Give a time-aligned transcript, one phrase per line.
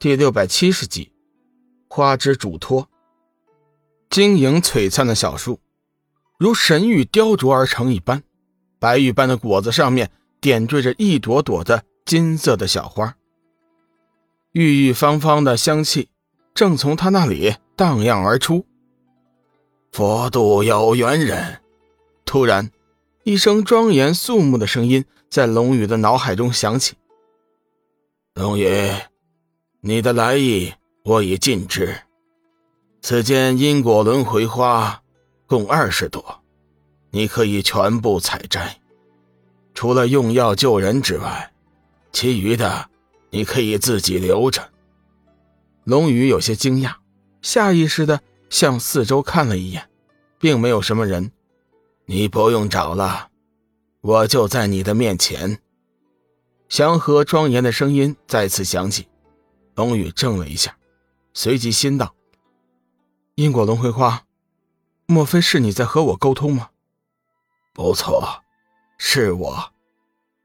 [0.00, 1.12] 第六百七十集，
[1.86, 2.88] 花枝嘱托。
[4.08, 5.60] 晶莹璀璨的小树，
[6.38, 8.22] 如神玉雕琢而成一般，
[8.78, 10.10] 白玉般的果子上面
[10.40, 13.14] 点缀着一朵朵的金色的小花，
[14.52, 16.08] 郁郁芳芳的香气
[16.54, 18.64] 正从他那里荡漾而出。
[19.92, 21.60] 佛度有缘人。
[22.24, 22.70] 突然，
[23.24, 26.96] 一声庄严肃穆的声音在龙宇的脑海中响起
[28.32, 28.64] ：“龙宇。”
[29.82, 30.74] 你的来意
[31.04, 31.96] 我已尽知。
[33.00, 35.02] 此间因果轮回花
[35.46, 36.42] 共二十朵，
[37.10, 38.78] 你可以全部采摘。
[39.72, 41.50] 除了用药救人之外，
[42.12, 42.90] 其余的
[43.30, 44.68] 你可以自己留着。
[45.84, 46.96] 龙宇有些惊讶，
[47.40, 48.20] 下意识的
[48.50, 49.88] 向四周看了一眼，
[50.38, 51.32] 并没有什么人。
[52.04, 53.28] 你不用找了，
[54.02, 55.58] 我就在你的面前。
[56.68, 59.08] 祥和庄严的声音再次响起。
[59.80, 60.76] 龙宇怔了一下，
[61.32, 62.14] 随即心道
[63.34, 64.26] ：“因果轮回花，
[65.06, 66.68] 莫非是你在和我沟通吗
[67.72, 68.44] ？”“不错，
[68.98, 69.72] 是我。”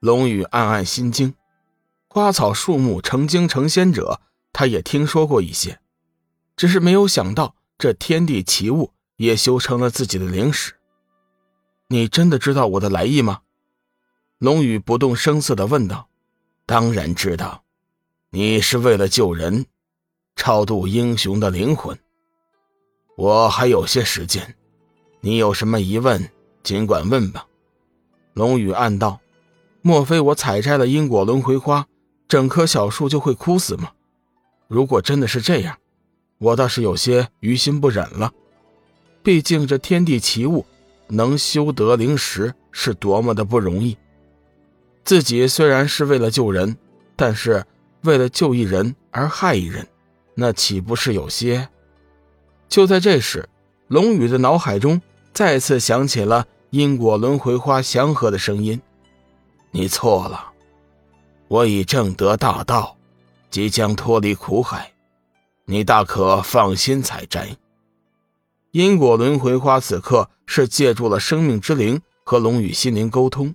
[0.00, 1.32] 龙宇暗暗心惊。
[2.08, 4.20] 花草树木成精成仙者，
[4.52, 5.80] 他也听说过一些，
[6.54, 10.74] 只是没有想到这天地奇物也修成了自己的灵石。
[11.88, 13.40] 你真的知道我的来意吗？”
[14.36, 16.10] 龙宇不动声色地问道。
[16.66, 17.60] “当然知道。”
[18.34, 19.66] 你是为了救人，
[20.36, 21.98] 超度英雄的灵魂。
[23.14, 24.54] 我还有些时间，
[25.20, 26.30] 你有什么疑问，
[26.62, 27.46] 尽管问吧。
[28.32, 29.20] 龙宇暗道：
[29.82, 31.86] 莫非我采摘了因果轮回花，
[32.26, 33.90] 整棵小树就会枯死吗？
[34.66, 35.76] 如果真的是这样，
[36.38, 38.32] 我倒是有些于心不忍了。
[39.22, 40.64] 毕竟这天地奇物，
[41.06, 43.94] 能修得灵石，是多么的不容易。
[45.04, 46.78] 自己虽然是为了救人，
[47.14, 47.62] 但是。
[48.02, 49.86] 为了救一人而害一人，
[50.34, 51.68] 那岂不是有些？
[52.68, 53.48] 就在这时，
[53.86, 55.00] 龙宇的脑海中
[55.32, 58.80] 再次响起了因果轮回花祥和的声音
[59.70, 60.52] ：“你错了，
[61.48, 62.96] 我已正得大道，
[63.50, 64.92] 即将脱离苦海，
[65.66, 67.56] 你大可放心采摘。”
[68.72, 73.54] 因果轮回花此刻是借助了生命之灵和龙宇心灵沟通，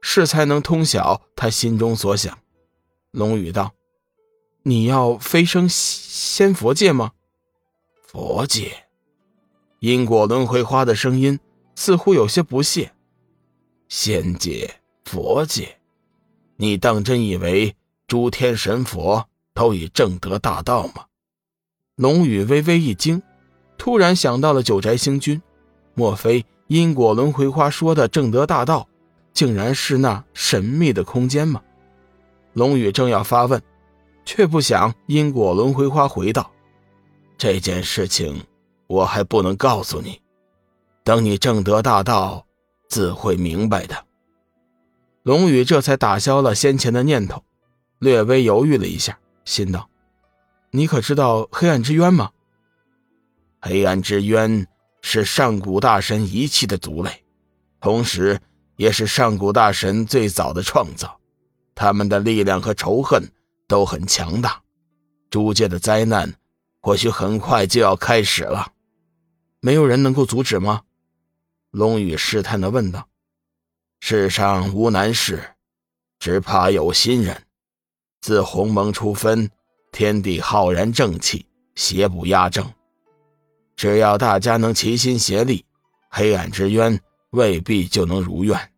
[0.00, 2.36] 是才能通晓他心中所想。
[3.12, 3.70] 龙宇道。
[4.66, 7.12] 你要飞升仙佛界吗？
[8.06, 8.86] 佛界，
[9.78, 11.38] 因果轮回花的声音
[11.74, 12.94] 似乎有些不屑。
[13.90, 15.76] 仙界、佛界，
[16.56, 17.76] 你当真以为
[18.06, 21.04] 诸天神佛都已正得大道吗？
[21.96, 23.22] 龙宇微微一惊，
[23.76, 25.42] 突然想到了九宅星君。
[25.92, 28.88] 莫非因果轮回花说的正得大道，
[29.34, 31.62] 竟然是那神秘的空间吗？
[32.54, 33.62] 龙宇正要发问。
[34.24, 36.50] 却不想因果轮回花回道
[37.36, 38.44] ：“这件事情
[38.86, 40.20] 我还不能告诉你，
[41.02, 42.46] 等你正得大道，
[42.88, 44.04] 自会明白的。”
[45.22, 47.42] 龙宇这才打消了先前的念头，
[47.98, 49.88] 略微犹豫了一下，心道
[50.70, 52.30] ：“你可知道黑暗之渊吗？”
[53.60, 54.66] 黑暗之渊
[55.00, 57.24] 是上古大神遗弃的族类，
[57.80, 58.38] 同时
[58.76, 61.18] 也是上古大神最早的创造，
[61.74, 63.22] 他们的力量和仇恨。
[63.66, 64.62] 都很强大，
[65.30, 66.32] 诸界的灾难
[66.80, 68.72] 或许很快就要开始了，
[69.60, 70.82] 没有人能够阻止吗？
[71.70, 73.08] 龙宇试探的问道。
[74.00, 75.54] 世上无难事，
[76.18, 77.42] 只怕有心人。
[78.20, 79.50] 自鸿蒙初分，
[79.92, 82.70] 天地浩然正气，邪不压正。
[83.76, 85.64] 只要大家能齐心协力，
[86.10, 88.72] 黑暗之渊未必就能如愿。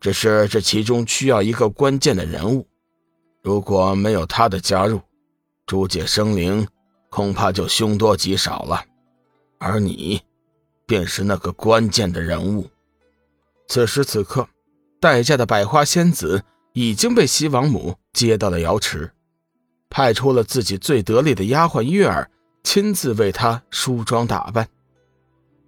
[0.00, 2.68] 只是这其中需要一个关键的人物。
[3.46, 5.00] 如果没有他的加入，
[5.66, 6.66] 诸界生灵
[7.08, 8.84] 恐怕就凶多吉少了。
[9.58, 10.20] 而你，
[10.84, 12.68] 便是那个关键的人物。
[13.68, 14.48] 此时此刻，
[14.98, 16.42] 待嫁的百花仙子
[16.72, 19.12] 已经被西王母接到了瑶池，
[19.88, 22.28] 派出了自己最得力的丫鬟月儿，
[22.64, 24.68] 亲自为她梳妆打扮。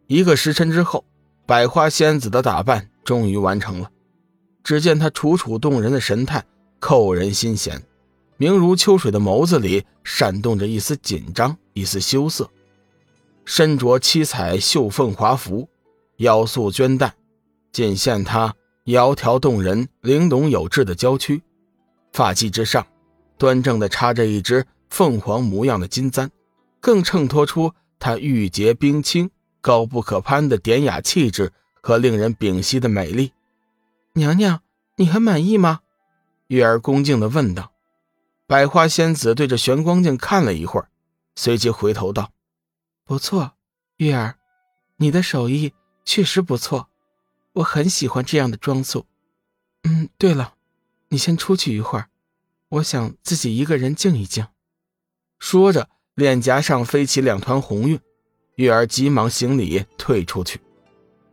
[0.09, 1.05] 一个时辰之后，
[1.47, 3.89] 百花仙子的打扮终于完成了。
[4.65, 6.45] 只见她楚楚动人的神态。
[6.81, 7.83] 扣人心弦，
[8.37, 12.49] 明如秋水的眸子里闪动着一丝紧张，一丝羞涩。
[13.45, 15.69] 身着七彩绣凤华服，
[16.19, 17.15] 腰束绢带，
[17.73, 18.55] 仅限她
[18.85, 21.43] 窈窕动人、玲珑有致的娇躯。
[22.13, 22.87] 发髻之上，
[23.37, 26.31] 端正的插着一只凤凰模样的金簪，
[26.81, 29.31] 更衬托出她玉洁冰清、
[29.61, 33.33] 高不可攀的典雅气质和令人屏息的美丽。
[34.13, 34.61] 娘娘，
[34.97, 35.81] 你还满意吗？
[36.49, 37.73] 月儿恭敬地问道
[38.47, 40.89] ：“百花仙子对着玄光镜看了一会儿，
[41.37, 42.33] 随即回头道
[43.05, 43.53] ：“不错，
[43.99, 44.37] 玉儿，
[44.97, 45.75] 你的手艺
[46.07, 46.89] 确实不错，
[47.53, 49.05] 我很喜欢这样的装束。
[49.83, 50.55] 嗯，对了，
[51.09, 52.09] 你先出去一会儿，
[52.71, 54.47] 我想自己一个人静一静。”
[55.39, 58.01] 说着，脸颊上飞起两团红晕，
[58.55, 60.59] 玉儿急忙行礼退出去。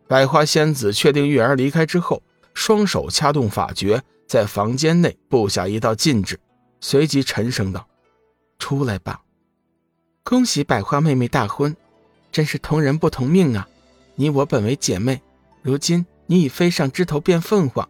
[0.10, 2.22] 百花仙子确定玉儿离开之后，
[2.54, 6.40] 双手掐动法诀，在房间内布下一道禁制，
[6.80, 7.88] 随即沉声道
[8.60, 9.22] ：“出来吧！
[10.24, 11.76] 恭喜百花妹妹大婚，
[12.32, 13.68] 真是同人不同命啊！
[14.16, 15.22] 你我本为姐妹，
[15.62, 17.88] 如今你已飞上枝头变凤凰，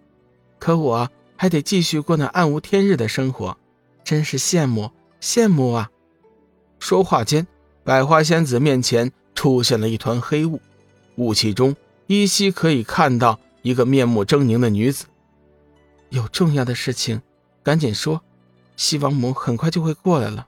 [0.60, 3.58] 可我还得继续过那暗无天日的生活，
[4.04, 4.92] 真是羡慕
[5.22, 5.90] 羡慕啊！”
[6.80, 7.48] 说话间，
[7.84, 10.60] 百花仙子面前出现了一团黑雾，
[11.16, 11.76] 雾气中。
[12.08, 15.06] 依稀可以看到一个面目狰狞的女子。
[16.10, 17.22] 有重要的事情，
[17.64, 18.22] 赶紧说，
[18.76, 20.48] 西王母很快就会过来了。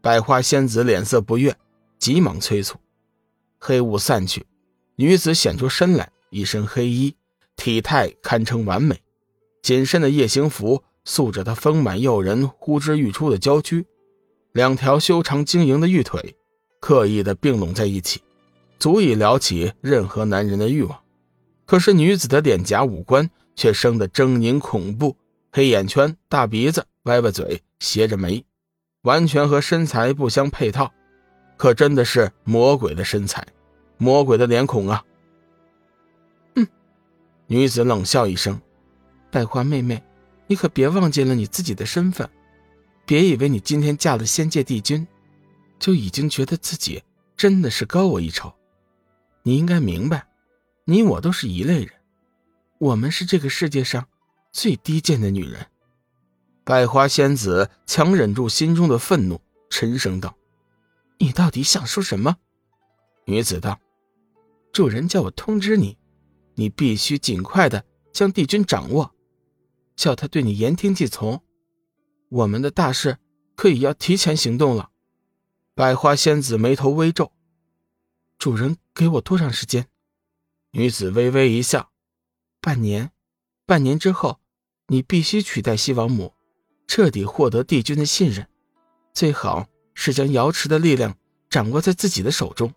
[0.00, 1.56] 百花仙子脸色不悦，
[1.98, 2.78] 急忙催促。
[3.58, 4.46] 黑雾散去，
[4.96, 7.16] 女子显出身来，一身黑衣，
[7.56, 9.00] 体态堪称完美。
[9.62, 13.84] 紧身的夜行服塑着她丰满诱人、呼之欲出的娇躯，
[14.52, 16.36] 两条修长晶莹的玉腿
[16.80, 18.22] 刻意的并拢在一起。
[18.78, 21.00] 足以撩起任何男人的欲望，
[21.66, 23.28] 可是女子的脸颊五官
[23.58, 25.16] 却生得狰狞恐怖，
[25.50, 28.44] 黑眼圈、大鼻子、歪歪嘴、斜着眉，
[29.02, 30.92] 完全和身材不相配套，
[31.56, 33.44] 可真的是魔鬼的身材，
[33.96, 35.04] 魔鬼的脸孔啊！
[36.54, 36.68] 哼，
[37.48, 38.60] 女子冷笑一声
[39.28, 40.00] ：“百花妹妹，
[40.46, 42.30] 你可别忘记了你自己的身份，
[43.04, 45.04] 别以为你今天嫁了仙界帝君，
[45.80, 47.02] 就已经觉得自己
[47.36, 48.54] 真的是高我一筹。”
[49.42, 50.28] 你应该明白，
[50.84, 51.90] 你我都是一类人，
[52.78, 54.08] 我们是这个世界上
[54.52, 55.66] 最低贱的女人。
[56.64, 60.36] 百花仙子强忍住心中的愤怒，沉声道
[61.18, 62.36] ：“你到底想说什么？”
[63.26, 63.80] 女子道
[64.72, 65.98] ：“主人叫我通知你，
[66.54, 69.12] 你必须尽快的将帝君掌握，
[69.96, 71.42] 叫他对你言听计从。
[72.28, 73.18] 我们的大事
[73.56, 74.90] 可以要提前行动了。”
[75.74, 77.32] 百花仙子眉头微皱。
[78.38, 79.88] 主人给我多长时间？
[80.72, 81.90] 女子微微一笑
[82.68, 83.10] ：“半年，
[83.64, 84.40] 半年之后，
[84.88, 86.34] 你必须取代西王母，
[86.86, 88.46] 彻底获得帝君的信任。
[89.14, 91.16] 最好是将瑶池的力量
[91.48, 92.74] 掌握在自己的手中。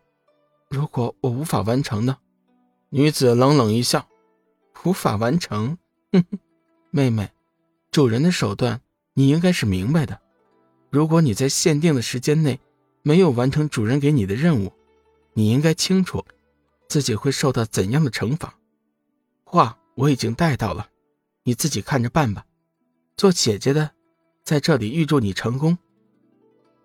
[0.69, 2.19] 如果我无法完成呢？”
[2.87, 4.07] 女子冷冷一笑
[4.85, 5.77] ：“无法完成？
[6.13, 6.39] 哼哼，
[6.89, 7.29] 妹妹，
[7.91, 8.79] 主人的手段
[9.15, 10.21] 你应该是明白的。
[10.89, 12.61] 如果你在限定的时间内
[13.01, 14.71] 没有完成主人给你的任务，”
[15.35, 16.23] 你应该清楚，
[16.87, 18.55] 自己会受到怎样的惩罚。
[19.43, 20.87] 话我已经带到了，
[21.43, 22.45] 你自己看着办吧。
[23.17, 23.91] 做姐姐的，
[24.43, 25.77] 在这里预祝你成功。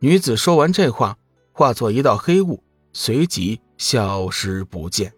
[0.01, 1.19] 女子说完这话，
[1.53, 2.63] 化作一道黑雾，
[2.93, 5.13] 随即消失不见。